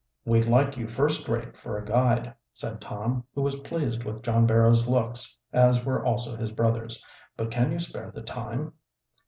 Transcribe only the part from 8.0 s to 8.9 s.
the time?"